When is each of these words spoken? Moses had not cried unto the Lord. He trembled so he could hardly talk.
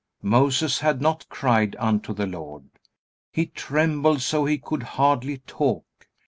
Moses 0.23 0.79
had 0.79 0.99
not 0.99 1.29
cried 1.29 1.75
unto 1.77 2.11
the 2.11 2.25
Lord. 2.25 2.63
He 3.31 3.45
trembled 3.45 4.23
so 4.23 4.45
he 4.45 4.57
could 4.57 4.81
hardly 4.81 5.37
talk. 5.45 5.85